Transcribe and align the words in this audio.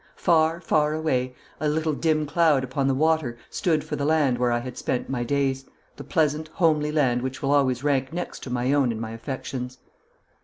Far, 0.15 0.59
far 0.59 0.93
away, 0.95 1.35
a 1.59 1.69
little 1.69 1.93
dim 1.93 2.25
cloud 2.25 2.63
upon 2.63 2.87
the 2.87 2.95
water 2.95 3.37
stood 3.51 3.83
for 3.83 3.95
the 3.95 4.03
land 4.03 4.39
where 4.39 4.51
I 4.51 4.57
had 4.57 4.75
spent 4.75 5.11
my 5.11 5.23
days 5.23 5.63
the 5.95 6.03
pleasant, 6.03 6.47
homely 6.53 6.91
land 6.91 7.21
which 7.21 7.43
will 7.43 7.51
always 7.53 7.83
rank 7.83 8.11
next 8.11 8.41
to 8.45 8.49
my 8.49 8.73
own 8.73 8.91
in 8.91 8.99
my 8.99 9.11
affections. 9.11 9.77